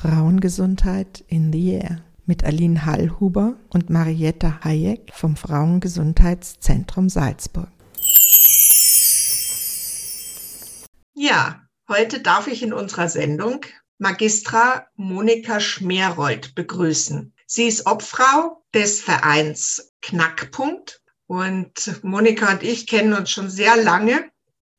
[0.00, 7.68] Frauengesundheit in the Air mit Aline Hallhuber und Marietta Hayek vom Frauengesundheitszentrum Salzburg.
[11.14, 13.62] Ja, heute darf ich in unserer Sendung
[13.98, 17.34] Magistra Monika Schmerold begrüßen.
[17.46, 24.30] Sie ist Obfrau des Vereins Knackpunkt und Monika und ich kennen uns schon sehr lange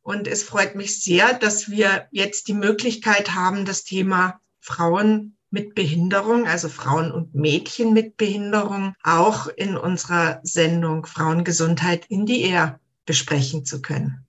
[0.01, 5.76] und es freut mich sehr, dass wir jetzt die Möglichkeit haben, das Thema Frauen mit
[5.76, 12.80] Behinderung, also Frauen und Mädchen mit Behinderung, auch in unserer Sendung Frauengesundheit in die Air
[13.05, 14.27] besprechen zu können.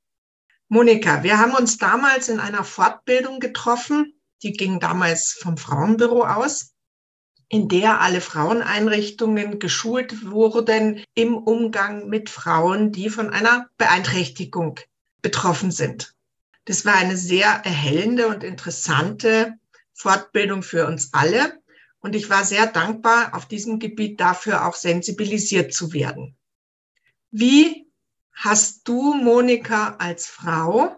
[0.68, 6.72] Monika, wir haben uns damals in einer Fortbildung getroffen, die ging damals vom Frauenbüro aus,
[7.48, 14.78] in der alle Fraueneinrichtungen geschult wurden im Umgang mit Frauen, die von einer Beeinträchtigung
[15.20, 16.14] betroffen sind.
[16.64, 19.58] Das war eine sehr erhellende und interessante
[20.00, 21.60] Fortbildung für uns alle.
[22.00, 26.36] Und ich war sehr dankbar, auf diesem Gebiet dafür auch sensibilisiert zu werden.
[27.30, 27.86] Wie
[28.32, 30.96] hast du, Monika, als Frau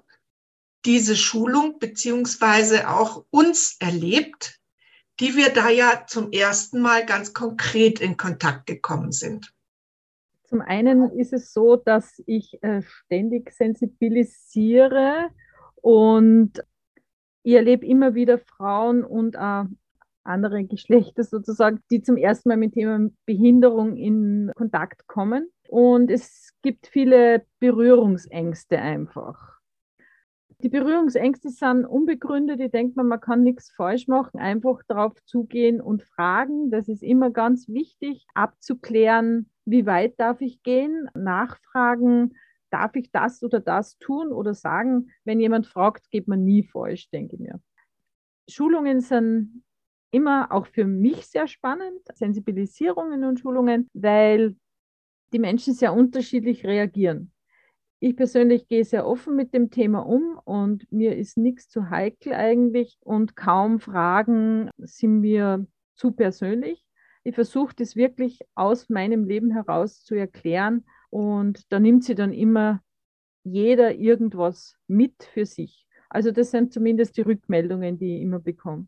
[0.85, 4.61] diese Schulung beziehungsweise auch uns erlebt,
[5.19, 9.53] die wir da ja zum ersten Mal ganz konkret in Kontakt gekommen sind?
[10.45, 15.31] Zum einen ist es so, dass ich äh, ständig sensibilisiere
[15.75, 16.63] und
[17.43, 19.67] ich erlebe immer wieder Frauen und auch
[20.25, 25.51] andere Geschlechter sozusagen, die zum ersten Mal mit dem Thema Behinderung in Kontakt kommen.
[25.69, 29.53] Und es gibt viele Berührungsängste einfach.
[30.63, 32.61] Die Berührungsängste sind unbegründet.
[32.61, 36.71] Ich denke mal, man kann nichts falsch machen, einfach darauf zugehen und fragen.
[36.71, 42.35] Das ist immer ganz wichtig, abzuklären, wie weit darf ich gehen, nachfragen,
[42.73, 45.11] darf ich das oder das tun oder sagen?
[45.25, 47.61] Wenn jemand fragt, geht man nie falsch, denke ich mir.
[48.49, 49.63] Schulungen sind
[50.11, 54.57] immer auch für mich sehr spannend, Sensibilisierungen und Schulungen, weil
[55.33, 57.33] die Menschen sehr unterschiedlich reagieren.
[58.01, 62.35] Ich persönlich gehe sehr offen mit dem Thema um und mir ist nichts zu heikel
[62.35, 66.85] eigentlich und kaum Fragen sind mir zu persönlich.
[67.23, 72.33] Ich versuche das wirklich aus meinem Leben heraus zu erklären und da nimmt sie dann
[72.33, 72.83] immer
[73.45, 75.87] jeder irgendwas mit für sich.
[76.09, 78.87] Also das sind zumindest die Rückmeldungen, die ich immer bekomme.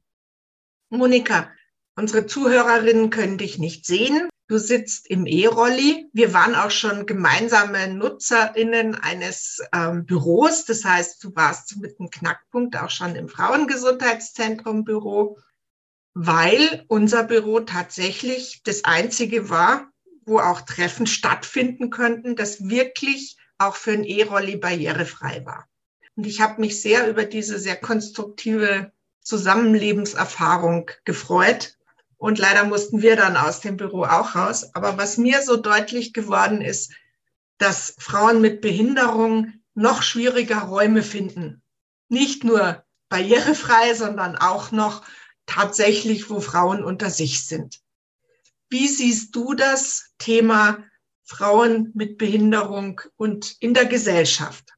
[0.89, 1.51] Monika,
[1.97, 4.29] unsere Zuhörerinnen können dich nicht sehen.
[4.47, 6.09] Du sitzt im E-Rolli.
[6.15, 10.65] Wir waren auch schon gemeinsame NutzerInnen eines ähm, Büros.
[10.65, 15.39] Das heißt, du warst mit einem Knackpunkt auch schon im Frauengesundheitszentrum Büro,
[16.15, 19.91] weil unser Büro tatsächlich das einzige war,
[20.27, 25.69] wo auch Treffen stattfinden könnten, das wirklich auch für ein E-Rolli barrierefrei war.
[26.17, 31.77] Und ich habe mich sehr über diese sehr konstruktive Zusammenlebenserfahrung gefreut.
[32.17, 34.75] Und leider mussten wir dann aus dem Büro auch raus.
[34.75, 36.93] Aber was mir so deutlich geworden ist,
[37.59, 41.63] dass Frauen mit Behinderung noch schwieriger Räume finden.
[42.09, 45.05] Nicht nur barrierefrei, sondern auch noch
[45.47, 47.81] tatsächlich, wo Frauen unter sich sind.
[48.75, 50.79] Wie siehst du das Thema
[51.23, 54.75] Frauen mit Behinderung und in der Gesellschaft?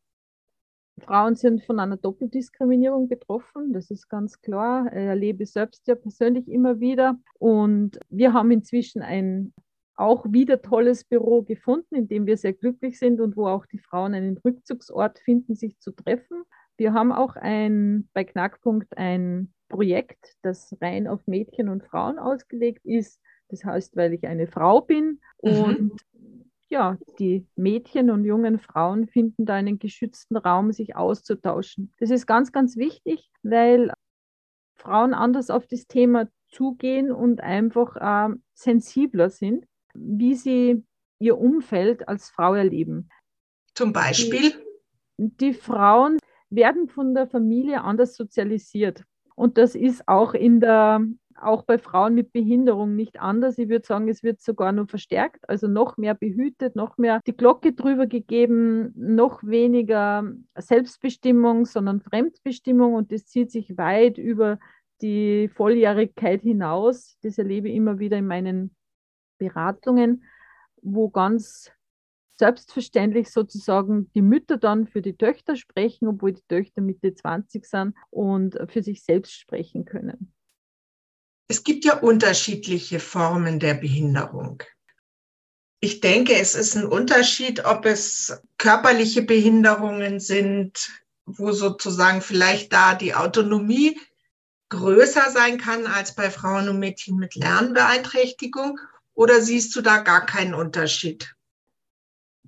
[1.00, 4.84] Frauen sind von einer Doppeldiskriminierung betroffen, das ist ganz klar.
[4.88, 7.18] Ich erlebe selbst ja persönlich immer wieder.
[7.38, 9.54] Und wir haben inzwischen ein
[9.94, 13.78] auch wieder tolles Büro gefunden, in dem wir sehr glücklich sind und wo auch die
[13.78, 16.42] Frauen einen Rückzugsort finden, sich zu treffen.
[16.76, 22.84] Wir haben auch ein, bei Knackpunkt ein Projekt, das rein auf Mädchen und Frauen ausgelegt
[22.84, 25.50] ist, das heißt, weil ich eine Frau bin mhm.
[25.50, 25.92] und
[26.68, 31.92] ja, die Mädchen und jungen Frauen finden da einen geschützten Raum, sich auszutauschen.
[32.00, 33.92] Das ist ganz, ganz wichtig, weil
[34.74, 40.84] Frauen anders auf das Thema zugehen und einfach äh, sensibler sind, wie sie
[41.18, 43.08] ihr Umfeld als Frau erleben.
[43.74, 44.52] Zum Beispiel?
[45.18, 46.18] Die, die Frauen
[46.50, 49.04] werden von der Familie anders sozialisiert.
[49.34, 51.04] Und das ist auch in der
[51.40, 53.58] auch bei Frauen mit Behinderung nicht anders.
[53.58, 57.36] Ich würde sagen, es wird sogar nur verstärkt, also noch mehr behütet, noch mehr die
[57.36, 64.58] Glocke drüber gegeben, noch weniger Selbstbestimmung, sondern Fremdbestimmung und das zieht sich weit über
[65.02, 67.18] die Volljährigkeit hinaus.
[67.22, 68.74] Das erlebe ich immer wieder in meinen
[69.38, 70.24] Beratungen,
[70.82, 71.70] wo ganz
[72.38, 77.94] selbstverständlich sozusagen die Mütter dann für die Töchter sprechen, obwohl die Töchter Mitte 20 sind
[78.10, 80.35] und für sich selbst sprechen können.
[81.48, 84.62] Es gibt ja unterschiedliche Formen der Behinderung.
[85.80, 90.90] Ich denke, es ist ein Unterschied, ob es körperliche Behinderungen sind,
[91.26, 94.00] wo sozusagen vielleicht da die Autonomie
[94.68, 98.80] größer sein kann als bei Frauen und Mädchen mit Lernbeeinträchtigung?
[99.14, 101.35] Oder siehst du da gar keinen Unterschied?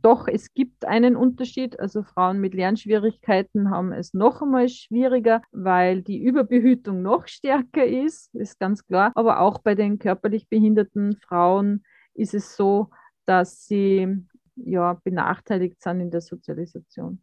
[0.03, 1.79] Doch, es gibt einen Unterschied.
[1.81, 8.35] Also Frauen mit Lernschwierigkeiten haben es noch einmal schwieriger, weil die Überbehütung noch stärker ist,
[8.35, 9.13] ist ganz klar.
[9.15, 11.85] Aber auch bei den körperlich behinderten Frauen
[12.15, 12.91] ist es so,
[13.27, 14.25] dass sie
[14.57, 17.23] ja benachteiligt sind in der Sozialisation.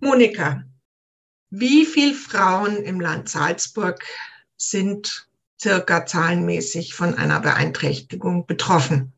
[0.00, 0.64] Monika,
[1.50, 4.04] wie viele Frauen im Land Salzburg
[4.56, 5.28] sind
[5.60, 9.12] circa zahlenmäßig von einer Beeinträchtigung betroffen?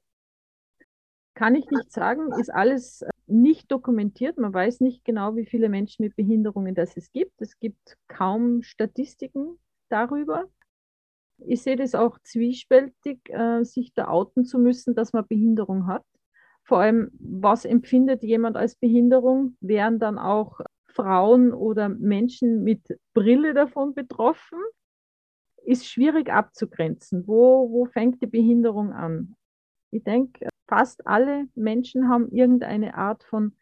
[1.41, 4.37] Kann ich nicht sagen, ist alles äh, nicht dokumentiert.
[4.37, 7.41] Man weiß nicht genau, wie viele Menschen mit Behinderungen das es gibt.
[7.41, 9.59] Es gibt kaum Statistiken
[9.89, 10.45] darüber.
[11.39, 16.05] Ich sehe das auch zwiespältig, äh, sich da outen zu müssen, dass man Behinderung hat.
[16.63, 19.57] Vor allem, was empfindet jemand als Behinderung?
[19.63, 24.59] Wären dann auch Frauen oder Menschen mit Brille davon betroffen?
[25.65, 27.27] Ist schwierig abzugrenzen.
[27.27, 29.37] Wo, wo fängt die Behinderung an?
[29.91, 33.55] Ich denke, fast alle Menschen haben irgendeine Art von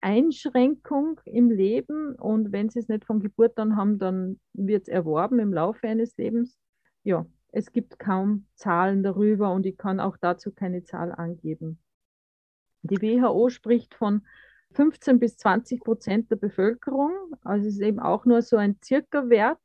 [0.00, 4.88] Einschränkung im Leben und wenn sie es nicht von Geburt an haben, dann wird es
[4.88, 6.58] erworben im Laufe eines Lebens.
[7.04, 11.78] Ja, es gibt kaum Zahlen darüber und ich kann auch dazu keine Zahl angeben.
[12.82, 14.26] Die WHO spricht von
[14.72, 17.12] 15 bis 20 Prozent der Bevölkerung.
[17.42, 19.58] Also es ist eben auch nur so ein Circa-Wert.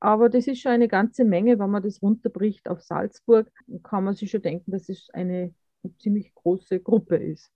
[0.00, 1.58] Aber das ist schon eine ganze Menge.
[1.58, 3.50] Wenn man das runterbricht auf Salzburg,
[3.82, 5.54] kann man sich schon denken, dass es eine
[5.98, 7.50] ziemlich große Gruppe ist.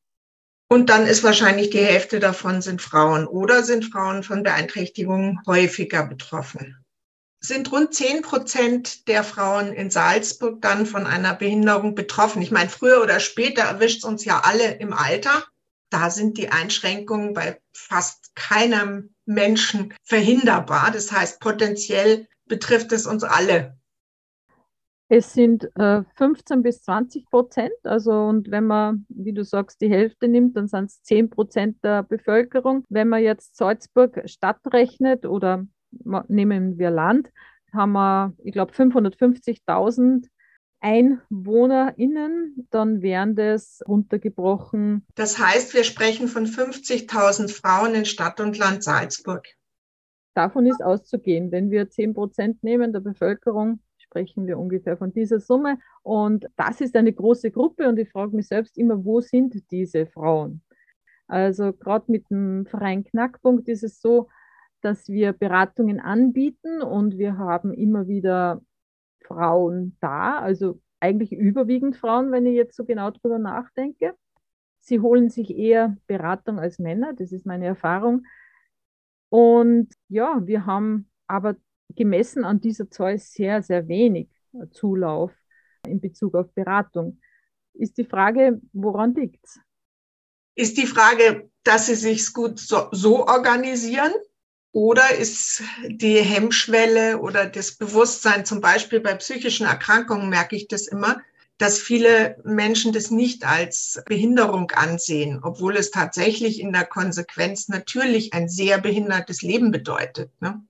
[0.68, 6.06] Und dann ist wahrscheinlich die Hälfte davon sind Frauen oder sind Frauen von Beeinträchtigungen häufiger
[6.06, 6.84] betroffen.
[7.40, 12.42] Sind rund 10 Prozent der Frauen in Salzburg dann von einer Behinderung betroffen?
[12.42, 15.44] Ich meine, früher oder später erwischt es uns ja alle im Alter
[15.90, 20.90] da sind die Einschränkungen bei fast keinem Menschen verhinderbar.
[20.90, 23.77] Das heißt, potenziell betrifft es uns alle.
[25.10, 27.72] Es sind äh, 15 bis 20 Prozent.
[27.82, 31.82] Also, und wenn man, wie du sagst, die Hälfte nimmt, dann sind es 10 Prozent
[31.82, 32.84] der Bevölkerung.
[32.90, 35.66] Wenn man jetzt Salzburg Stadt rechnet oder
[36.28, 37.30] nehmen wir Land,
[37.72, 40.26] haben wir, ich glaube, 550.000
[40.80, 45.06] EinwohnerInnen, dann wären das runtergebrochen.
[45.14, 49.46] Das heißt, wir sprechen von 50.000 Frauen in Stadt und Land Salzburg.
[50.34, 51.50] Davon ist auszugehen.
[51.50, 55.78] Wenn wir 10 Prozent nehmen der Bevölkerung, sprechen wir ungefähr von dieser Summe.
[56.02, 60.06] Und das ist eine große Gruppe und ich frage mich selbst immer, wo sind diese
[60.06, 60.62] Frauen?
[61.26, 64.28] Also gerade mit dem freien Knackpunkt ist es so,
[64.80, 68.62] dass wir Beratungen anbieten und wir haben immer wieder
[69.24, 74.14] Frauen da, also eigentlich überwiegend Frauen, wenn ich jetzt so genau drüber nachdenke.
[74.80, 78.24] Sie holen sich eher Beratung als Männer, das ist meine Erfahrung.
[79.28, 81.56] Und ja, wir haben aber
[81.94, 84.28] gemessen an dieser Zahl sehr, sehr wenig
[84.70, 85.32] Zulauf
[85.86, 87.20] in Bezug auf Beratung.
[87.74, 89.60] Ist die Frage, woran liegt es?
[90.54, 94.12] Ist die Frage, dass sie sich gut so, so organisieren,
[94.72, 100.86] oder ist die Hemmschwelle oder das Bewusstsein, zum Beispiel bei psychischen Erkrankungen merke ich das
[100.86, 101.20] immer,
[101.56, 108.32] dass viele Menschen das nicht als Behinderung ansehen, obwohl es tatsächlich in der Konsequenz natürlich
[108.32, 110.30] ein sehr behindertes Leben bedeutet.
[110.40, 110.62] Ne?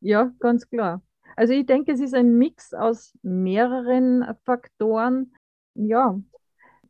[0.00, 1.02] Ja, ganz klar.
[1.36, 5.34] Also ich denke, es ist ein Mix aus mehreren Faktoren.
[5.74, 6.20] Ja,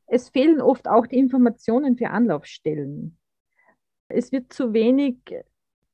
[0.07, 3.19] es fehlen oft auch die Informationen für Anlaufstellen.
[4.09, 5.19] Es wird zu wenig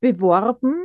[0.00, 0.76] beworben,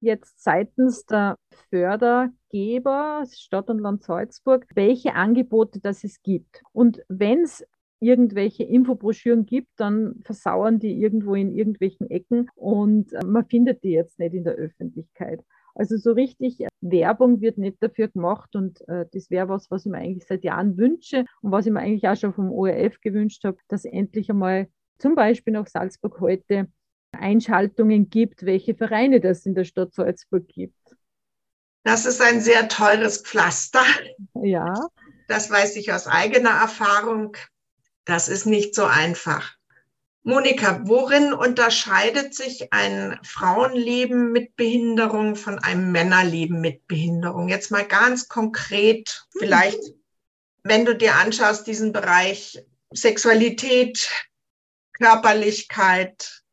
[0.00, 1.36] jetzt seitens der
[1.70, 6.62] Fördergeber Stadt und Land Salzburg, welche Angebote das es gibt.
[6.72, 7.64] Und wenn es
[8.00, 13.90] irgendwelche Infobroschüren gibt, dann versauern die irgendwo in irgendwelchen Ecken und äh, man findet die
[13.90, 15.42] jetzt nicht in der Öffentlichkeit.
[15.78, 19.92] Also so richtig Werbung wird nicht dafür gemacht und äh, das wäre was, was ich
[19.92, 23.44] mir eigentlich seit Jahren wünsche und was ich mir eigentlich auch schon vom ORF gewünscht
[23.44, 24.68] habe, dass endlich einmal
[24.98, 26.66] zum Beispiel nach Salzburg heute
[27.12, 30.96] Einschaltungen gibt, welche Vereine das in der Stadt Salzburg gibt.
[31.84, 33.84] Das ist ein sehr teures Pflaster.
[34.34, 34.74] Ja.
[35.28, 37.36] Das weiß ich aus eigener Erfahrung.
[38.04, 39.54] Das ist nicht so einfach.
[40.28, 47.48] Monika, worin unterscheidet sich ein Frauenleben mit Behinderung von einem Männerleben mit Behinderung?
[47.48, 49.80] Jetzt mal ganz konkret, vielleicht,
[50.64, 54.10] wenn du dir anschaust, diesen Bereich Sexualität,
[54.92, 56.44] Körperlichkeit,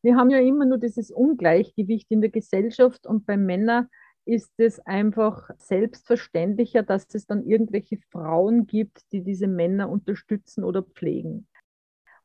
[0.00, 3.90] wir haben ja immer nur dieses Ungleichgewicht in der Gesellschaft und bei Männern
[4.24, 10.82] ist es einfach selbstverständlicher, dass es dann irgendwelche Frauen gibt, die diese Männer unterstützen oder
[10.82, 11.48] pflegen.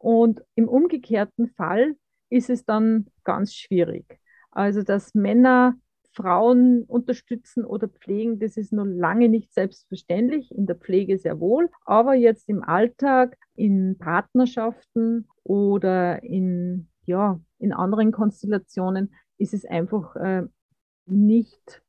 [0.01, 1.95] Und im umgekehrten Fall
[2.29, 4.19] ist es dann ganz schwierig.
[4.49, 5.75] Also, dass Männer
[6.13, 11.69] Frauen unterstützen oder pflegen, das ist noch lange nicht selbstverständlich, in der Pflege sehr wohl,
[11.85, 20.15] aber jetzt im Alltag, in Partnerschaften oder in, ja, in anderen Konstellationen ist es einfach
[20.15, 20.43] äh,
[21.05, 21.83] nicht,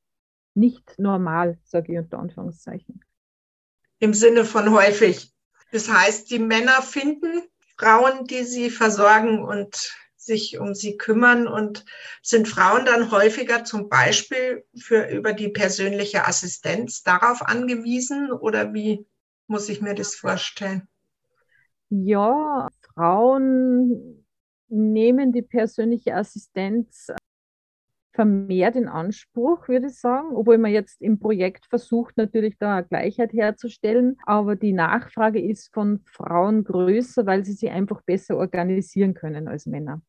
[0.55, 3.01] nicht normal, sage ich unter Anführungszeichen.
[4.01, 5.33] Im Sinne von häufig.
[5.73, 7.43] Das heißt, die Männer finden
[7.83, 11.85] Frauen, die sie versorgen und sich um sie kümmern und
[12.23, 19.05] sind Frauen dann häufiger zum Beispiel für über die persönliche Assistenz darauf angewiesen oder wie
[19.49, 20.87] muss ich mir das vorstellen?
[21.91, 24.25] Ja, Frauen
[24.69, 27.09] nehmen die persönliche Assistenz
[28.13, 33.33] vermehrt in Anspruch, würde ich sagen, obwohl man jetzt im Projekt versucht, natürlich da Gleichheit
[33.33, 34.19] herzustellen.
[34.27, 39.67] Aber die Nachfrage ist von Frauen größer, weil sie sich einfach besser organisieren können als
[39.67, 40.03] Männer.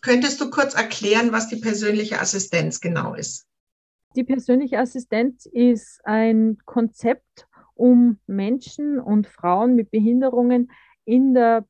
[0.00, 3.46] Könntest du kurz erklären, was die persönliche Assistenz genau ist?
[4.16, 10.70] Die persönliche Assistenz ist ein Konzept, um Menschen und Frauen mit Behinderungen
[11.04, 11.66] in der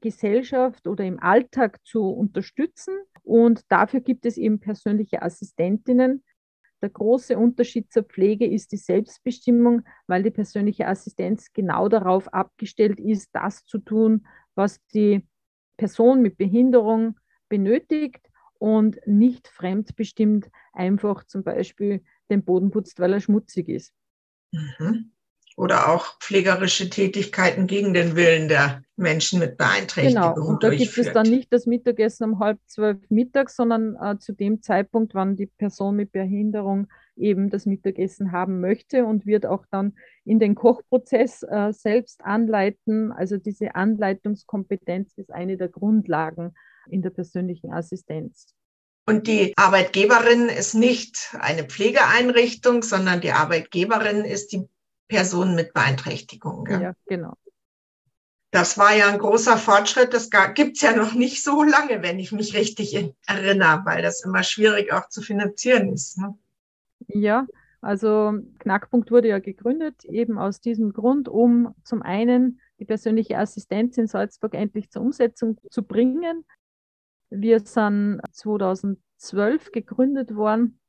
[0.00, 6.24] Gesellschaft oder im Alltag zu unterstützen und dafür gibt es eben persönliche Assistentinnen.
[6.82, 12.98] Der große Unterschied zur Pflege ist die Selbstbestimmung, weil die persönliche Assistenz genau darauf abgestellt
[12.98, 15.26] ist, das zu tun, was die
[15.76, 23.20] Person mit Behinderung benötigt und nicht fremdbestimmt einfach zum Beispiel den Boden putzt, weil er
[23.20, 23.92] schmutzig ist.
[24.52, 25.12] Mhm
[25.60, 30.96] oder auch pflegerische Tätigkeiten gegen den Willen der Menschen mit Beeinträchtigung Genau, und da gibt
[30.96, 35.36] es dann nicht das Mittagessen um halb zwölf mittags, sondern äh, zu dem Zeitpunkt, wann
[35.36, 39.92] die Person mit Behinderung eben das Mittagessen haben möchte und wird auch dann
[40.24, 43.12] in den Kochprozess äh, selbst anleiten.
[43.12, 46.54] Also diese Anleitungskompetenz ist eine der Grundlagen
[46.88, 48.54] in der persönlichen Assistenz.
[49.06, 54.66] Und die Arbeitgeberin ist nicht eine Pflegeeinrichtung, sondern die Arbeitgeberin ist die
[55.10, 56.66] Personen mit Beeinträchtigung.
[56.70, 57.34] Ja, ja genau.
[58.52, 60.14] Das war ja ein großer Fortschritt.
[60.14, 62.94] Das gibt es ja noch nicht so lange, wenn ich mich richtig
[63.26, 66.18] erinnere, weil das immer schwierig auch zu finanzieren ist.
[66.18, 66.36] Ne?
[67.08, 67.46] Ja,
[67.80, 73.98] also Knackpunkt wurde ja gegründet, eben aus diesem Grund, um zum einen die persönliche Assistenz
[73.98, 76.44] in Salzburg endlich zur Umsetzung zu bringen.
[77.30, 80.80] Wir sind 2012 gegründet worden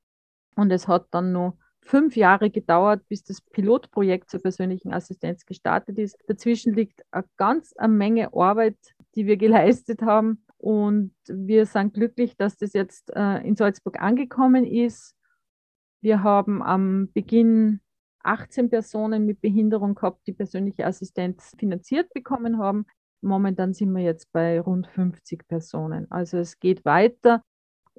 [0.55, 5.97] und es hat dann noch fünf Jahre gedauert, bis das Pilotprojekt zur persönlichen Assistenz gestartet
[5.97, 6.17] ist.
[6.27, 8.77] Dazwischen liegt eine ganz eine Menge Arbeit,
[9.15, 10.45] die wir geleistet haben.
[10.57, 15.15] Und wir sind glücklich, dass das jetzt äh, in Salzburg angekommen ist.
[16.01, 17.81] Wir haben am Beginn
[18.23, 22.85] 18 Personen mit Behinderung gehabt, die persönliche Assistenz finanziert bekommen haben.
[23.21, 26.09] Momentan sind wir jetzt bei rund 50 Personen.
[26.11, 27.43] Also es geht weiter.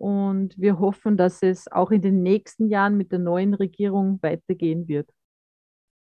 [0.02, 4.88] Und wir hoffen, dass es auch in den nächsten Jahren mit der neuen Regierung weitergehen
[4.88, 5.08] wird.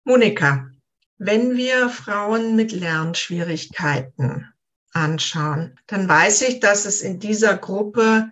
[0.03, 0.69] Monika,
[1.17, 4.45] wenn wir Frauen mit Lernschwierigkeiten
[4.91, 8.29] anschauen, dann weiß ich, dass es in dieser Gruppe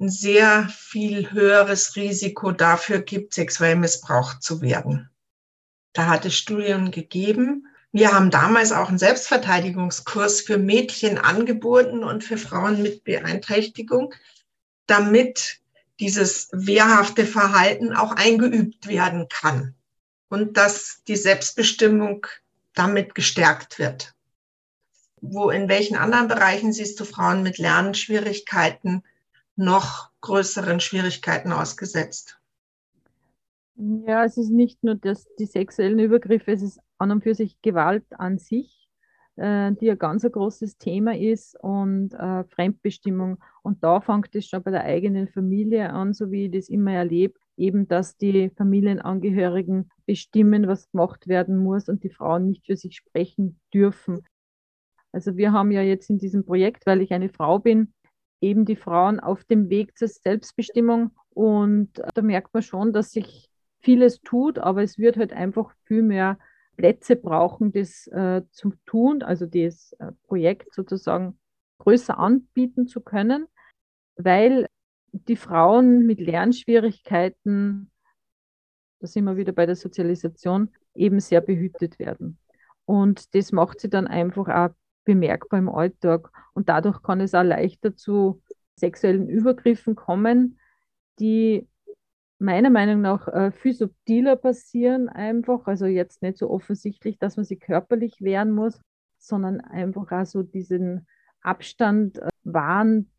[0.00, 5.10] ein sehr viel höheres Risiko dafür gibt, sexuell missbraucht zu werden.
[5.92, 7.68] Da hat es Studien gegeben.
[7.92, 14.12] Wir haben damals auch einen Selbstverteidigungskurs für Mädchen angeboten und für Frauen mit Beeinträchtigung
[14.88, 15.60] damit
[16.00, 19.74] dieses wehrhafte Verhalten auch eingeübt werden kann
[20.28, 22.26] und dass die Selbstbestimmung
[22.74, 24.14] damit gestärkt wird.
[25.20, 29.02] Wo in welchen anderen Bereichen siehst du Frauen mit Lernschwierigkeiten
[29.56, 32.38] noch größeren Schwierigkeiten ausgesetzt?
[33.76, 37.60] Ja, es ist nicht nur das, die sexuellen Übergriffe, es ist an und für sich
[37.62, 38.77] Gewalt an sich
[39.38, 43.38] äh, die ein ganz ein großes Thema ist und äh, Fremdbestimmung.
[43.62, 46.92] Und da fängt es schon bei der eigenen Familie an, so wie ich das immer
[46.92, 52.76] erlebe, eben, dass die Familienangehörigen bestimmen, was gemacht werden muss und die Frauen nicht für
[52.76, 54.24] sich sprechen dürfen.
[55.12, 57.92] Also wir haben ja jetzt in diesem Projekt, weil ich eine Frau bin,
[58.40, 63.48] eben die Frauen auf dem Weg zur Selbstbestimmung und da merkt man schon, dass sich
[63.80, 66.38] vieles tut, aber es wird halt einfach viel mehr
[66.78, 71.38] Plätze brauchen, das äh, zu tun, also das äh, Projekt sozusagen
[71.78, 73.46] größer anbieten zu können,
[74.16, 74.66] weil
[75.12, 77.90] die Frauen mit Lernschwierigkeiten,
[79.00, 82.38] da sind wir wieder bei der Sozialisation, eben sehr behütet werden.
[82.84, 86.30] Und das macht sie dann einfach auch bemerkbar im Alltag.
[86.54, 88.40] Und dadurch kann es auch leichter zu
[88.76, 90.60] sexuellen Übergriffen kommen,
[91.18, 91.66] die
[92.38, 95.66] meiner Meinung nach äh, viel subtiler passieren einfach.
[95.66, 98.80] Also jetzt nicht so offensichtlich, dass man sich körperlich wehren muss,
[99.18, 101.06] sondern einfach auch so diesen
[101.40, 103.10] Abstand äh, wahren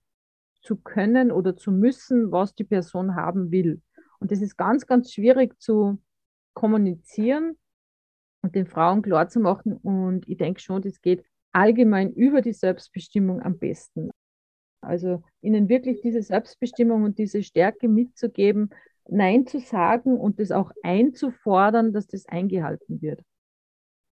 [0.62, 3.82] zu können oder zu müssen, was die Person haben will.
[4.20, 6.02] Und das ist ganz, ganz schwierig zu
[6.54, 7.58] kommunizieren
[8.42, 9.78] und den Frauen klarzumachen.
[9.78, 14.12] Und ich denke schon, das geht allgemein über die Selbstbestimmung am besten.
[14.82, 18.70] Also ihnen wirklich diese Selbstbestimmung und diese Stärke mitzugeben,
[19.12, 23.22] Nein zu sagen und das auch einzufordern, dass das eingehalten wird.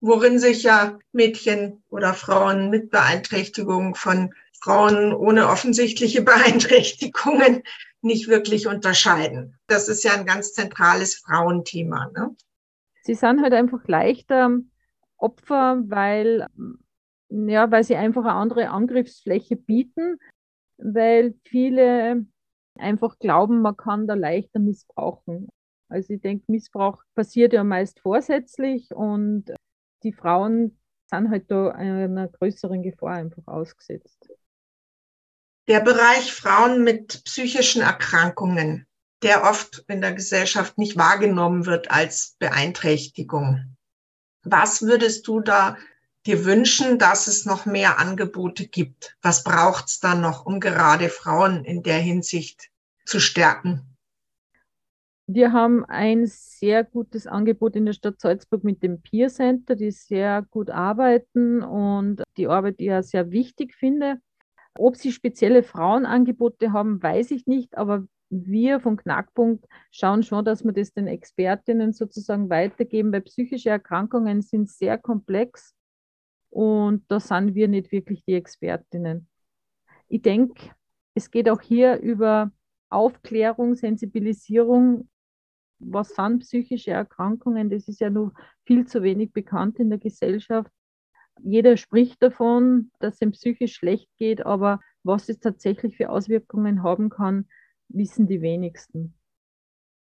[0.01, 7.63] Worin sich ja Mädchen oder Frauen mit Beeinträchtigung von Frauen ohne offensichtliche Beeinträchtigungen
[8.01, 9.57] nicht wirklich unterscheiden.
[9.67, 12.09] Das ist ja ein ganz zentrales Frauenthema.
[12.15, 12.35] Ne?
[13.03, 14.57] Sie sind halt einfach leichter
[15.17, 16.47] Opfer, weil,
[17.29, 20.17] ja, weil sie einfach eine andere Angriffsfläche bieten,
[20.77, 22.25] weil viele
[22.77, 25.49] einfach glauben, man kann da leichter missbrauchen.
[25.89, 29.53] Also ich denke, Missbrauch passiert ja meist vorsätzlich und
[30.03, 34.29] die Frauen sind halt da einer größeren Gefahr einfach ausgesetzt.
[35.67, 38.87] Der Bereich Frauen mit psychischen Erkrankungen,
[39.21, 43.75] der oft in der Gesellschaft nicht wahrgenommen wird als Beeinträchtigung.
[44.43, 45.77] Was würdest du da
[46.25, 49.17] dir wünschen, dass es noch mehr Angebote gibt?
[49.21, 52.69] Was braucht es da noch, um gerade Frauen in der Hinsicht
[53.05, 53.91] zu stärken?
[55.27, 59.91] Wir haben ein sehr gutes Angebot in der Stadt Salzburg mit dem Peer Center, die
[59.91, 64.19] sehr gut arbeiten und die Arbeit, die ich ja sehr wichtig finde.
[64.77, 70.63] Ob sie spezielle Frauenangebote haben, weiß ich nicht, aber wir vom Knackpunkt schauen schon, dass
[70.63, 75.75] wir das den Expertinnen sozusagen weitergeben, weil psychische Erkrankungen sind sehr komplex
[76.51, 79.27] und da sind wir nicht wirklich die Expertinnen.
[80.07, 80.71] Ich denke,
[81.15, 82.51] es geht auch hier über
[82.89, 85.09] Aufklärung, Sensibilisierung.
[85.79, 87.69] Was sind psychische Erkrankungen?
[87.69, 88.33] Das ist ja noch
[88.65, 90.69] viel zu wenig bekannt in der Gesellschaft.
[91.41, 96.83] Jeder spricht davon, dass es ihm psychisch schlecht geht, aber was es tatsächlich für Auswirkungen
[96.83, 97.47] haben kann,
[97.87, 99.15] wissen die wenigsten.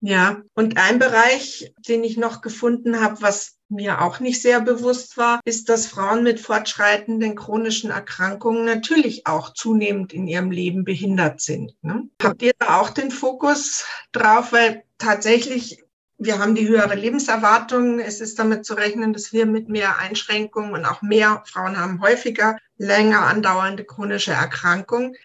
[0.01, 5.17] Ja, und ein Bereich, den ich noch gefunden habe, was mir auch nicht sehr bewusst
[5.17, 11.41] war, ist, dass Frauen mit fortschreitenden chronischen Erkrankungen natürlich auch zunehmend in ihrem Leben behindert
[11.41, 11.75] sind.
[11.83, 12.09] Ne?
[12.23, 14.53] Habt ihr da auch den Fokus drauf?
[14.53, 15.83] Weil tatsächlich,
[16.19, 17.99] wir haben die höhere Lebenserwartung.
[17.99, 22.01] Es ist damit zu rechnen, dass wir mit mehr Einschränkungen und auch mehr Frauen haben
[22.01, 25.17] häufiger länger andauernde chronische Erkrankungen.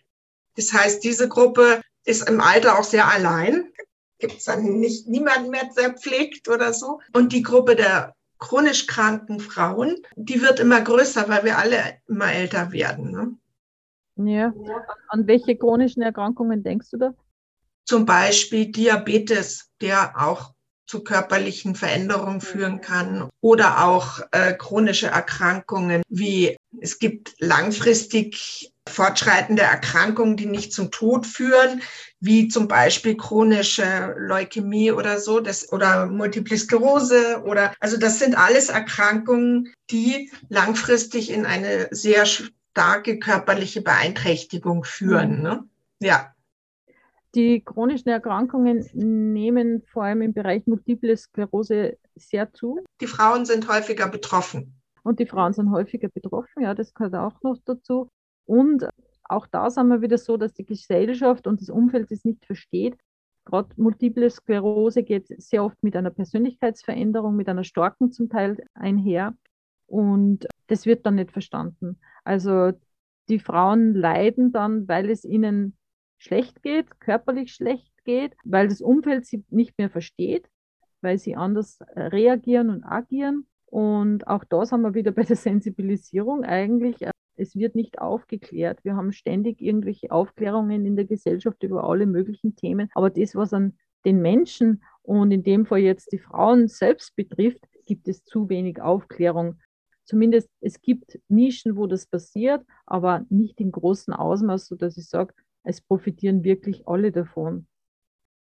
[0.55, 3.71] Das heißt, diese Gruppe ist im Alter auch sehr allein
[4.19, 6.99] gibt es dann nicht niemand mehr, der pflegt oder so.
[7.13, 12.31] Und die Gruppe der chronisch kranken Frauen, die wird immer größer, weil wir alle immer
[12.31, 13.11] älter werden.
[13.11, 14.31] Ne?
[14.31, 14.53] Ja.
[15.09, 17.13] An welche chronischen Erkrankungen denkst du da?
[17.85, 20.53] Zum Beispiel Diabetes, der auch
[20.85, 29.61] zu körperlichen Veränderungen führen kann oder auch äh, chronische Erkrankungen wie es gibt langfristig fortschreitende
[29.61, 31.81] Erkrankungen, die nicht zum Tod führen,
[32.19, 38.37] wie zum Beispiel chronische Leukämie oder so, das, oder Multiple Sklerose oder, also das sind
[38.37, 45.37] alles Erkrankungen, die langfristig in eine sehr starke körperliche Beeinträchtigung führen.
[45.37, 45.43] Mhm.
[45.43, 45.63] Ne?
[45.99, 46.33] Ja.
[47.35, 52.83] Die chronischen Erkrankungen nehmen vor allem im Bereich Multiple Sklerose sehr zu.
[53.01, 54.81] Die Frauen sind häufiger betroffen.
[55.03, 58.09] Und die Frauen sind häufiger betroffen, ja, das gehört auch noch dazu.
[58.49, 58.89] Und
[59.25, 62.97] auch da sind wir wieder so, dass die Gesellschaft und das Umfeld es nicht versteht.
[63.45, 69.35] Gerade multiple Sklerose geht sehr oft mit einer Persönlichkeitsveränderung, mit einer starken zum Teil einher.
[69.85, 71.99] Und das wird dann nicht verstanden.
[72.23, 72.71] Also
[73.27, 75.77] die Frauen leiden dann, weil es ihnen
[76.17, 80.49] schlecht geht, körperlich schlecht geht, weil das Umfeld sie nicht mehr versteht,
[81.01, 83.45] weil sie anders reagieren und agieren.
[83.67, 87.05] Und auch da sind wir wieder bei der Sensibilisierung eigentlich.
[87.39, 88.83] Es wird nicht aufgeklärt.
[88.83, 92.89] Wir haben ständig irgendwelche Aufklärungen in der Gesellschaft über alle möglichen Themen.
[92.93, 97.65] Aber das, was an den Menschen und in dem Fall jetzt die Frauen selbst betrifft,
[97.85, 99.59] gibt es zu wenig Aufklärung.
[100.03, 105.33] Zumindest es gibt Nischen, wo das passiert, aber nicht in großem Ausmaß, sodass ich sage,
[105.63, 107.67] es profitieren wirklich alle davon.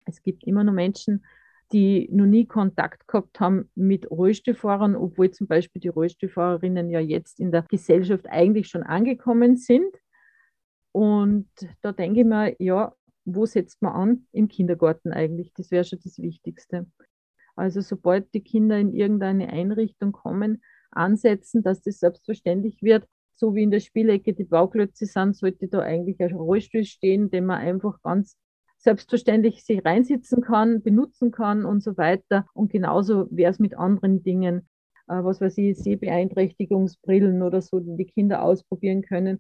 [0.06, 1.26] Es gibt immer noch Menschen,
[1.72, 7.40] die noch nie Kontakt gehabt haben mit Rollstuhlfahrern, obwohl zum Beispiel die Rollstuhlfahrerinnen ja jetzt
[7.40, 9.96] in der Gesellschaft eigentlich schon angekommen sind.
[10.94, 11.50] Und
[11.82, 12.94] da denke ich mir, ja,
[13.26, 14.28] wo setzt man an?
[14.32, 15.52] Im Kindergarten eigentlich.
[15.54, 16.88] Das wäre schon das Wichtigste.
[17.56, 23.64] Also sobald die Kinder in irgendeine Einrichtung kommen, ansetzen, dass das selbstverständlich wird, so wie
[23.64, 28.02] in der Spielecke die Bauklötze sind, sollte da eigentlich ein Rollstuhl stehen, den man einfach
[28.02, 28.36] ganz
[28.78, 32.46] selbstverständlich sich reinsitzen kann, benutzen kann und so weiter.
[32.54, 34.68] Und genauso wäre es mit anderen Dingen,
[35.08, 39.40] äh, was weiß ich, Sehbeeinträchtigungsbrillen oder so, die die Kinder ausprobieren können.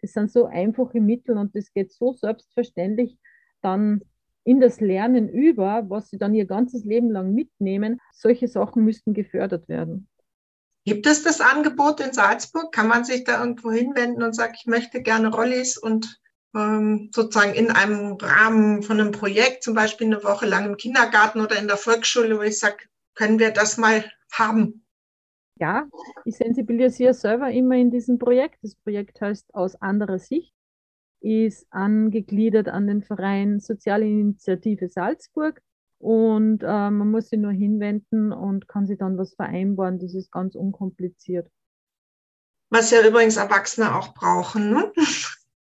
[0.00, 3.18] Das sind so einfache Mittel und das geht so selbstverständlich
[3.60, 4.02] dann
[4.44, 8.00] in das Lernen über, was sie dann ihr ganzes Leben lang mitnehmen.
[8.12, 10.08] Solche Sachen müssten gefördert werden.
[10.84, 12.72] Gibt es das Angebot in Salzburg?
[12.72, 16.20] Kann man sich da irgendwo hinwenden und sagen, ich möchte gerne Rollis und
[16.54, 21.58] sozusagen in einem Rahmen von einem Projekt, zum Beispiel eine Woche lang im Kindergarten oder
[21.58, 22.76] in der Volksschule, wo ich sage,
[23.14, 24.84] können wir das mal haben?
[25.58, 25.86] Ja,
[26.24, 28.58] ich sensibilisiere selber immer in diesem Projekt.
[28.62, 30.52] Das Projekt heißt Aus anderer Sicht,
[31.20, 35.60] ist angegliedert an den Verein Soziale Initiative Salzburg
[35.98, 40.00] und äh, man muss sich nur hinwenden und kann sich dann was vereinbaren.
[40.00, 41.48] Das ist ganz unkompliziert.
[42.70, 44.70] Was ja übrigens Erwachsene auch brauchen.
[44.70, 44.92] Ne?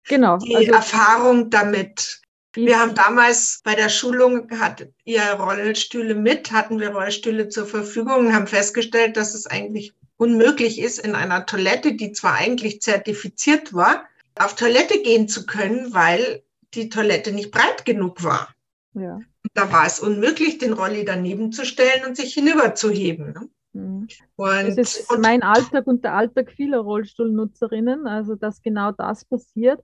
[0.08, 0.38] Genau.
[0.38, 2.22] Die also, Erfahrung damit.
[2.54, 8.34] Wir haben damals bei der Schulung, hat ihr Rollstühle mit, hatten wir Rollstühle zur Verfügung,
[8.34, 14.06] haben festgestellt, dass es eigentlich unmöglich ist, in einer Toilette, die zwar eigentlich zertifiziert war,
[14.40, 16.42] auf Toilette gehen zu können, weil
[16.74, 18.50] die Toilette nicht breit genug war.
[18.94, 19.20] Ja.
[19.54, 23.34] Da war es unmöglich, den Rolli daneben zu stellen und sich hinüberzuheben.
[23.34, 23.50] Ne?
[23.74, 24.08] Mhm.
[24.36, 29.26] Und, das ist und, mein Alltag und der Alltag vieler Rollstuhlnutzerinnen, also dass genau das
[29.26, 29.82] passiert.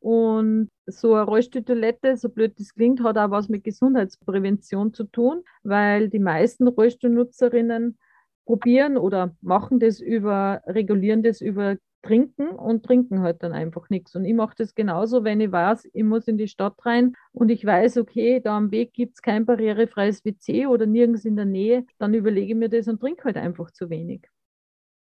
[0.00, 5.42] Und so eine Rollstuhltoilette, so blöd das klingt, hat auch was mit Gesundheitsprävention zu tun,
[5.62, 7.98] weil die meisten Rollstuhlnutzerinnen
[8.46, 14.16] probieren oder machen das über, regulieren das über trinken und trinken halt dann einfach nichts.
[14.16, 17.50] Und ich mache das genauso, wenn ich weiß, ich muss in die Stadt rein und
[17.50, 21.44] ich weiß, okay, da am Weg gibt es kein barrierefreies WC oder nirgends in der
[21.44, 24.26] Nähe, dann überlege ich mir das und trinke halt einfach zu wenig.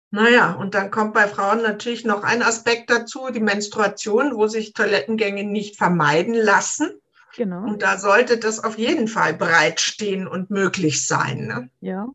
[0.10, 4.74] Naja, und dann kommt bei Frauen natürlich noch ein Aspekt dazu, die Menstruation, wo sich
[4.74, 7.02] Toilettengänge nicht vermeiden lassen.
[7.36, 7.64] Genau.
[7.64, 11.48] Und da sollte das auf jeden Fall bereitstehen und möglich sein.
[11.48, 11.70] Ne?
[11.82, 12.08] Ja,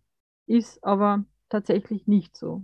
[0.46, 2.62] ist aber tatsächlich nicht so.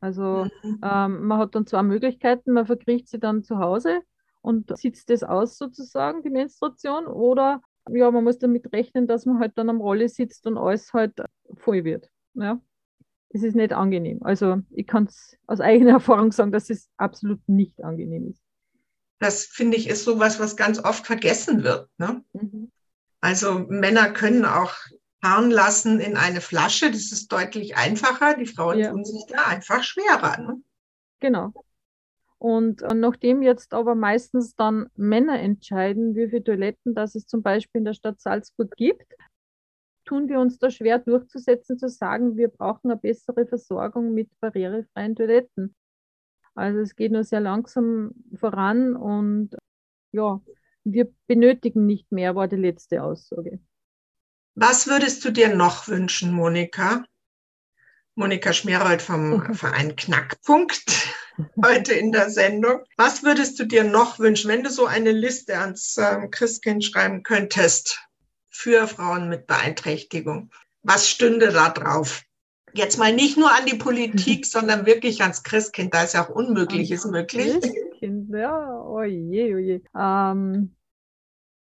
[0.00, 0.80] Also mhm.
[0.82, 4.00] ähm, man hat dann zwei Möglichkeiten, man verkriecht sie dann zu Hause
[4.40, 9.38] und sitzt das aus sozusagen, die Menstruation, oder ja, man muss damit rechnen, dass man
[9.38, 11.14] halt dann am Rolle sitzt und alles halt
[11.54, 12.10] voll wird.
[12.34, 12.60] Ja.
[13.34, 14.22] Es ist nicht angenehm.
[14.22, 18.42] Also ich kann es aus eigener Erfahrung sagen, dass es absolut nicht angenehm ist.
[19.18, 21.88] Das finde ich ist sowas, was ganz oft vergessen wird.
[21.96, 22.24] Ne?
[22.32, 22.70] Mhm.
[23.20, 24.74] Also Männer können auch
[25.22, 26.90] fahren lassen in eine Flasche.
[26.90, 28.34] Das ist deutlich einfacher.
[28.34, 28.90] Die Frauen ja.
[28.90, 30.38] tun sich da einfach schwerer.
[30.38, 30.62] Ne?
[31.20, 31.52] Genau.
[32.38, 37.42] Und äh, nachdem jetzt aber meistens dann Männer entscheiden, wie viele Toiletten das es zum
[37.42, 39.06] Beispiel in der Stadt Salzburg gibt,
[40.04, 45.16] tun wir uns da schwer durchzusetzen, zu sagen, wir brauchen eine bessere Versorgung mit barrierefreien
[45.16, 45.74] Toiletten.
[46.54, 49.56] Also es geht nur sehr langsam voran und
[50.12, 50.40] ja,
[50.84, 53.60] wir benötigen nicht mehr, war die letzte Aussage.
[54.54, 57.04] Was würdest du dir noch wünschen, Monika?
[58.14, 60.84] Monika Schmerold vom Verein Knackpunkt
[61.64, 62.84] heute in der Sendung.
[62.98, 67.22] Was würdest du dir noch wünschen, wenn du so eine Liste ans ähm, Christkind schreiben
[67.22, 67.98] könntest
[68.52, 70.50] für Frauen mit Beeinträchtigung?
[70.82, 72.22] Was stünde da drauf?
[72.74, 76.30] Jetzt mal nicht nur an die Politik, sondern wirklich ans Christkind, da ist ja auch
[76.30, 77.60] Unmögliches möglich.
[77.60, 79.82] Christkind, ja, oje, oje.
[79.98, 80.74] Ähm,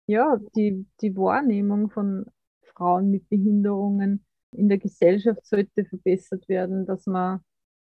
[0.08, 2.26] ja, die, die Wahrnehmung von
[2.62, 7.42] Frauen mit Behinderungen in der Gesellschaft sollte verbessert werden, dass man,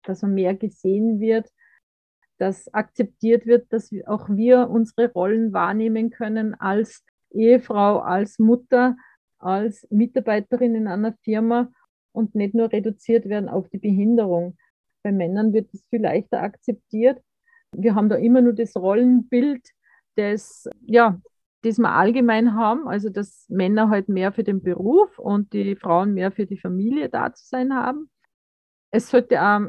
[0.04, 1.50] dass man mehr gesehen wird,
[2.39, 8.95] dass akzeptiert wird, dass auch wir unsere Rollen wahrnehmen können als Ehefrau, als Mutter,
[9.39, 11.69] als Mitarbeiterin in einer Firma
[12.11, 14.57] und nicht nur reduziert werden auf die Behinderung.
[15.03, 17.21] Bei Männern wird es viel leichter akzeptiert.
[17.71, 19.67] Wir haben da immer nur das Rollenbild
[20.17, 21.19] des, ja,
[21.61, 26.13] das wir allgemein haben, also dass Männer halt mehr für den Beruf und die Frauen
[26.13, 28.09] mehr für die Familie da zu sein haben.
[28.91, 29.67] Es sollte auch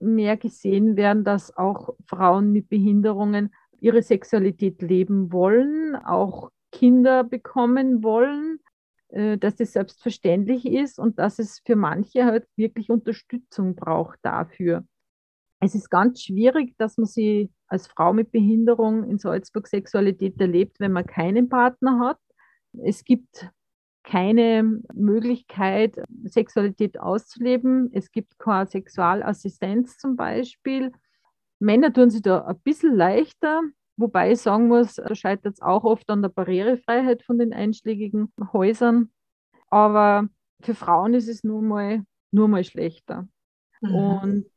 [0.00, 8.02] mehr gesehen werden, dass auch Frauen mit Behinderungen ihre Sexualität leben wollen, auch Kinder bekommen
[8.02, 8.60] wollen,
[9.08, 14.84] äh, dass das selbstverständlich ist und dass es für manche halt wirklich Unterstützung braucht dafür.
[15.60, 20.78] Es ist ganz schwierig, dass man sie als Frau mit Behinderung in Salzburg Sexualität erlebt,
[20.78, 22.18] wenn man keinen Partner hat.
[22.84, 23.48] Es gibt
[24.02, 27.90] keine Möglichkeit, Sexualität auszuleben.
[27.94, 30.92] Es gibt keine Sexualassistenz zum Beispiel.
[31.58, 33.62] Männer tun sich da ein bisschen leichter,
[33.96, 39.10] wobei ich sagen muss, scheitert es auch oft an der Barrierefreiheit von den einschlägigen Häusern.
[39.68, 40.28] Aber
[40.60, 43.28] für Frauen ist es nur mal, nur mal schlechter.
[43.80, 43.94] Mhm.
[43.94, 44.50] Und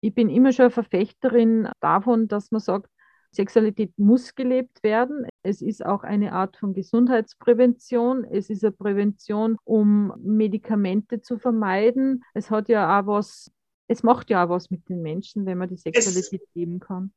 [0.00, 2.90] ich bin immer schon eine Verfechterin davon, dass man sagt,
[3.32, 5.26] Sexualität muss gelebt werden.
[5.42, 8.24] Es ist auch eine Art von Gesundheitsprävention.
[8.24, 12.24] Es ist eine Prävention, um Medikamente zu vermeiden.
[12.34, 13.52] Es hat ja auch was,
[13.86, 17.12] es macht ja auch was mit den Menschen, wenn man die Sexualität es, leben kann.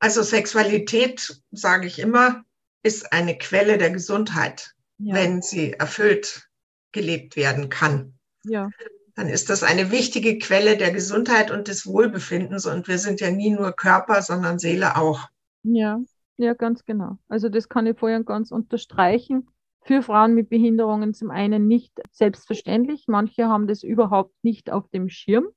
[0.00, 2.44] Also Sexualität, sage ich immer,
[2.82, 5.14] ist eine Quelle der Gesundheit, ja.
[5.14, 6.48] wenn sie erfüllt
[6.92, 8.18] gelebt werden kann.
[8.44, 8.70] Ja.
[9.14, 12.66] Dann ist das eine wichtige Quelle der Gesundheit und des Wohlbefindens.
[12.66, 15.28] Und wir sind ja nie nur Körper, sondern Seele auch.
[15.64, 16.00] Ja,
[16.36, 17.18] ja, ganz genau.
[17.28, 19.48] Also das kann ich vorher ganz unterstreichen.
[19.82, 23.06] Für Frauen mit Behinderungen zum einen nicht selbstverständlich.
[23.08, 25.48] Manche haben das überhaupt nicht auf dem Schirm,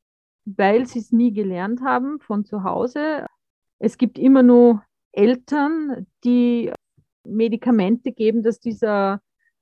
[0.45, 3.27] weil sie es nie gelernt haben von zu Hause.
[3.83, 6.71] Es gibt immer nur Eltern, die
[7.23, 9.21] Medikamente geben, dass dieser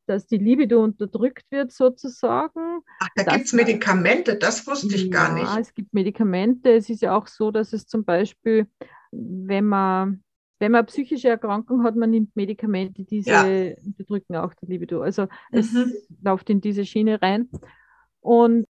[0.10, 2.82] dass die Libido unterdrückt wird sozusagen.
[3.00, 5.46] Ach, da gibt es Medikamente, das wusste ich ja, gar nicht.
[5.46, 6.72] Ja, es gibt Medikamente.
[6.72, 8.66] Es ist ja auch so, dass es zum Beispiel,
[9.12, 10.24] wenn man,
[10.58, 13.76] wenn man psychische Erkrankung hat, man nimmt Medikamente, diese ja.
[13.86, 15.04] unterdrücken auch die Libido.
[15.04, 15.94] Also es mhm.
[16.24, 17.48] läuft in diese Schiene rein.
[18.20, 18.66] Und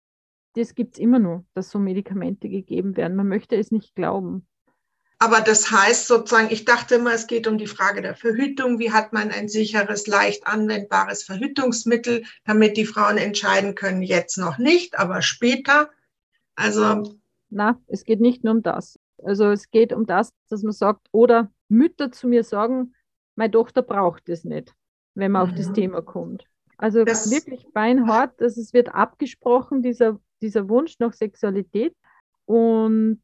[0.56, 3.16] das gibt es immer nur, dass so Medikamente gegeben werden.
[3.16, 4.48] Man möchte es nicht glauben.
[5.20, 8.78] Aber das heißt sozusagen, ich dachte immer, es geht um die Frage der Verhütung.
[8.78, 14.60] Wie hat man ein sicheres, leicht anwendbares Verhütungsmittel, damit die Frauen entscheiden können, jetzt noch
[14.60, 15.90] nicht, aber später.
[16.56, 17.18] Also.
[17.50, 19.00] Na, es geht nicht nur um das.
[19.24, 22.94] Also es geht um das, dass man sagt, oder Mütter zu mir sagen,
[23.36, 24.74] meine Tochter braucht es nicht,
[25.16, 25.52] wenn man mhm.
[25.52, 25.74] auf das mhm.
[25.74, 26.46] Thema kommt.
[26.78, 31.96] Also das, wirklich beinhart, dass es wird abgesprochen, dieser, dieser Wunsch nach Sexualität.
[32.46, 33.22] Und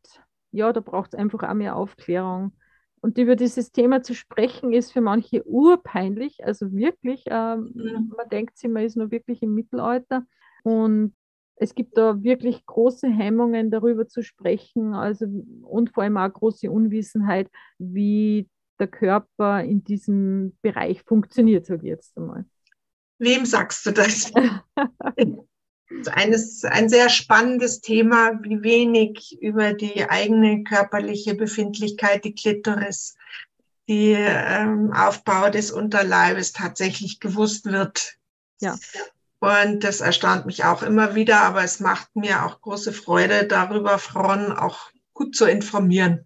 [0.54, 2.54] ja, da braucht es einfach auch mehr Aufklärung.
[3.02, 6.46] Und über dieses Thema zu sprechen, ist für manche urpeinlich.
[6.46, 8.14] Also wirklich, ähm, mhm.
[8.16, 10.26] man denkt sich, man ist nur wirklich im Mittelalter.
[10.64, 11.14] Und
[11.56, 14.94] es gibt da wirklich große Hemmungen, darüber zu sprechen.
[14.94, 15.26] Also,
[15.64, 18.48] und vor allem auch große Unwissenheit, wie
[18.80, 22.46] der Körper in diesem Bereich funktioniert, sage ich jetzt einmal.
[23.20, 24.32] Wem sagst du das?
[26.12, 33.16] eines, ein sehr spannendes Thema, wie wenig über die eigene körperliche Befindlichkeit, die Klitoris,
[33.88, 38.16] die ähm, Aufbau des Unterleibes tatsächlich gewusst wird.
[38.60, 38.76] Ja.
[39.40, 43.98] Und das erstaunt mich auch immer wieder, aber es macht mir auch große Freude, darüber
[43.98, 46.26] Frauen auch gut zu informieren.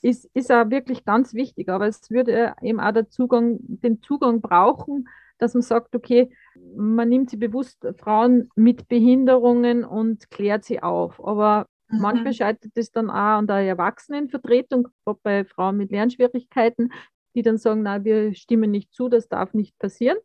[0.00, 4.40] Ist, ist auch wirklich ganz wichtig, aber es würde eben auch der Zugang, den Zugang
[4.40, 6.30] brauchen, dass man sagt, okay,
[6.76, 11.22] man nimmt sie bewusst Frauen mit Behinderungen und klärt sie auf.
[11.24, 12.00] Aber mhm.
[12.00, 14.88] manchmal scheitert es dann auch an der Erwachsenenvertretung,
[15.22, 16.92] bei Frauen mit Lernschwierigkeiten,
[17.34, 20.18] die dann sagen, na, wir stimmen nicht zu, das darf nicht passieren.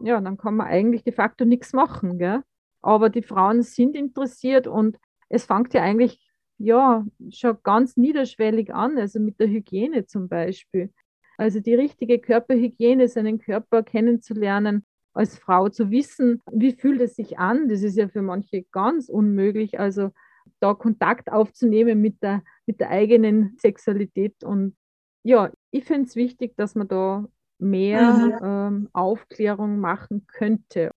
[0.00, 2.18] Ja, dann kann man eigentlich de facto nichts machen.
[2.18, 2.42] Gell?
[2.82, 4.98] Aber die Frauen sind interessiert und
[5.28, 6.24] es fängt ja eigentlich
[6.58, 10.92] ja schon ganz niederschwellig an, also mit der Hygiene zum Beispiel.
[11.36, 14.84] Also die richtige Körperhygiene, seinen Körper kennenzulernen,
[15.18, 17.68] als Frau zu wissen, wie fühlt es sich an.
[17.68, 19.80] Das ist ja für manche ganz unmöglich.
[19.80, 20.12] Also
[20.60, 24.44] da Kontakt aufzunehmen mit der, mit der eigenen Sexualität.
[24.44, 24.76] Und
[25.24, 27.26] ja, ich finde es wichtig, dass man da
[27.58, 28.38] mehr mhm.
[28.42, 30.92] ähm, Aufklärung machen könnte.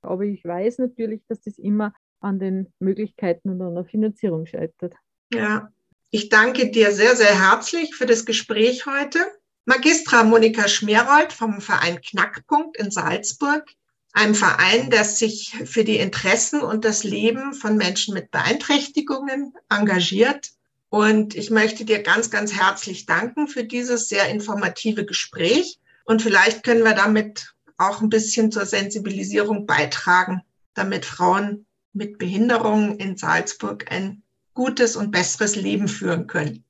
[0.00, 4.94] Aber ich weiß natürlich, dass das immer an den Möglichkeiten und an der Finanzierung scheitert.
[5.34, 5.68] Ja,
[6.10, 9.18] ich danke dir sehr, sehr herzlich für das Gespräch heute.
[9.68, 13.68] Magistra Monika Schmerold vom Verein Knackpunkt in Salzburg,
[14.12, 20.52] einem Verein, der sich für die Interessen und das Leben von Menschen mit Beeinträchtigungen engagiert.
[20.88, 25.80] Und ich möchte dir ganz, ganz herzlich danken für dieses sehr informative Gespräch.
[26.04, 30.42] Und vielleicht können wir damit auch ein bisschen zur Sensibilisierung beitragen,
[30.74, 34.22] damit Frauen mit Behinderungen in Salzburg ein
[34.54, 36.62] gutes und besseres Leben führen können.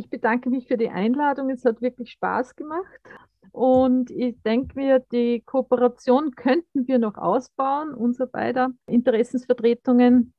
[0.00, 1.50] Ich bedanke mich für die Einladung.
[1.50, 3.00] Es hat wirklich Spaß gemacht.
[3.52, 10.32] Und ich denke mir, die Kooperation könnten wir noch ausbauen, unser beider Interessensvertretungen.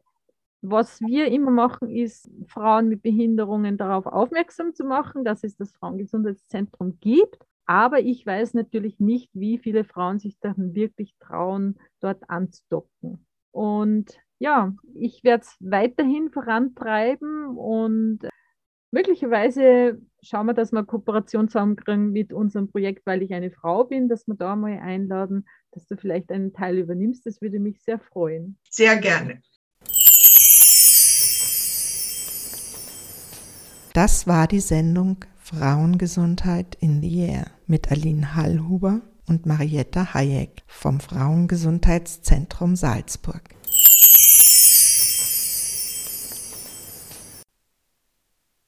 [0.64, 5.72] Was wir immer machen, ist, Frauen mit Behinderungen darauf aufmerksam zu machen, dass es das
[5.74, 7.46] Frauengesundheitszentrum gibt.
[7.68, 13.28] Aber ich weiß natürlich nicht, wie viele Frauen sich dann wirklich trauen, dort anzudocken.
[13.52, 18.28] Und ja, ich werde es weiterhin vorantreiben und
[18.94, 24.10] Möglicherweise schauen wir, dass wir Kooperation zusammenkriegen mit unserem Projekt, weil ich eine Frau bin,
[24.10, 27.26] dass wir da mal einladen, dass du vielleicht einen Teil übernimmst.
[27.26, 28.58] Das würde mich sehr freuen.
[28.70, 29.42] Sehr gerne.
[33.94, 41.00] Das war die Sendung Frauengesundheit in the Air mit Aline Hallhuber und Marietta Hayek vom
[41.00, 43.42] Frauengesundheitszentrum Salzburg.